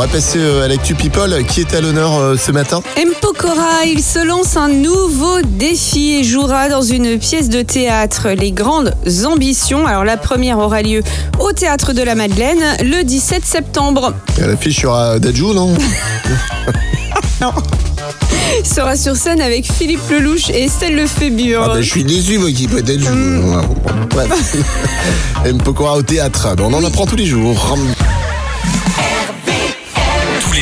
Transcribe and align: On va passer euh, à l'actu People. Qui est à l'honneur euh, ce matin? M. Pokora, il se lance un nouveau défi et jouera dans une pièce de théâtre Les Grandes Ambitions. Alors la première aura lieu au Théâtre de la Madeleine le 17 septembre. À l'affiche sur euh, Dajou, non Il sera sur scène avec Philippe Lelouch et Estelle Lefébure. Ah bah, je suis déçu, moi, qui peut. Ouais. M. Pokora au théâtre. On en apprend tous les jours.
On 0.00 0.04
va 0.04 0.08
passer 0.08 0.38
euh, 0.38 0.64
à 0.64 0.68
l'actu 0.68 0.94
People. 0.94 1.44
Qui 1.46 1.60
est 1.60 1.74
à 1.74 1.82
l'honneur 1.82 2.18
euh, 2.18 2.34
ce 2.38 2.52
matin? 2.52 2.80
M. 2.96 3.10
Pokora, 3.20 3.84
il 3.84 4.02
se 4.02 4.24
lance 4.24 4.56
un 4.56 4.68
nouveau 4.68 5.42
défi 5.42 6.14
et 6.14 6.24
jouera 6.24 6.70
dans 6.70 6.80
une 6.80 7.18
pièce 7.18 7.50
de 7.50 7.60
théâtre 7.60 8.30
Les 8.30 8.50
Grandes 8.50 8.94
Ambitions. 9.26 9.86
Alors 9.86 10.06
la 10.06 10.16
première 10.16 10.58
aura 10.58 10.80
lieu 10.80 11.02
au 11.38 11.52
Théâtre 11.52 11.92
de 11.92 12.00
la 12.00 12.14
Madeleine 12.14 12.62
le 12.82 13.04
17 13.04 13.44
septembre. 13.44 14.14
À 14.40 14.46
l'affiche 14.46 14.78
sur 14.78 14.94
euh, 14.94 15.18
Dajou, 15.18 15.52
non 15.52 15.74
Il 18.58 18.66
sera 18.66 18.96
sur 18.96 19.16
scène 19.16 19.42
avec 19.42 19.70
Philippe 19.70 20.08
Lelouch 20.10 20.48
et 20.48 20.64
Estelle 20.64 20.96
Lefébure. 20.96 21.60
Ah 21.62 21.68
bah, 21.74 21.82
je 21.82 21.90
suis 21.90 22.04
déçu, 22.04 22.38
moi, 22.38 22.50
qui 22.50 22.68
peut. 22.68 22.82
Ouais. 22.82 24.28
M. 25.44 25.58
Pokora 25.58 25.98
au 25.98 26.02
théâtre. 26.02 26.56
On 26.58 26.72
en 26.72 26.84
apprend 26.84 27.04
tous 27.04 27.16
les 27.16 27.26
jours. 27.26 27.76